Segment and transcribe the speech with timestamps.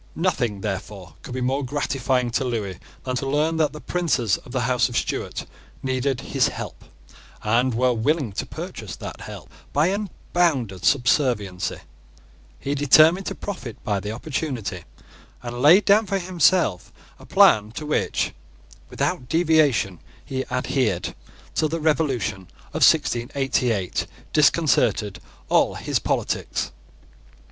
[0.15, 4.51] Nothing, therefore, could be more gratifying to Lewis than to learn that the princes of
[4.51, 5.45] the House of Stuart
[5.83, 6.85] needed his help,
[7.43, 11.81] and were willing to purchase that help by unbounded subserviency.
[12.59, 14.85] He determined to profit by the opportunity,
[15.43, 18.33] and laid down for himself a plan to which,
[18.89, 21.13] without deviation, he adhered,
[21.53, 26.71] till the Revolution of 1688 disconcerted all his politics.